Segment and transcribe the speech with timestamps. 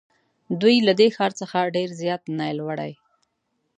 [0.61, 2.93] دوی له دې ښار څخه ډېر زیات نیل وړي.